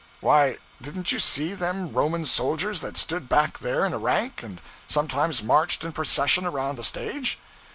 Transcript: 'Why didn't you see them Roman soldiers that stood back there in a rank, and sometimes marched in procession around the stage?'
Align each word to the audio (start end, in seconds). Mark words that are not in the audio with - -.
'Why 0.19 0.57
didn't 0.81 1.11
you 1.11 1.19
see 1.19 1.53
them 1.53 1.93
Roman 1.93 2.25
soldiers 2.25 2.81
that 2.81 2.97
stood 2.97 3.29
back 3.29 3.59
there 3.59 3.85
in 3.85 3.93
a 3.93 3.99
rank, 3.99 4.41
and 4.41 4.59
sometimes 4.87 5.43
marched 5.43 5.83
in 5.83 5.91
procession 5.91 6.43
around 6.47 6.77
the 6.79 6.83
stage?' 6.83 7.37